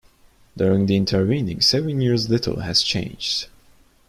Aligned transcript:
During 0.57 0.87
the 0.87 0.95
intervening 0.95 1.61
seven 1.61 2.01
years 2.01 2.27
little 2.27 2.61
has 2.61 2.81
changed. 2.81 3.47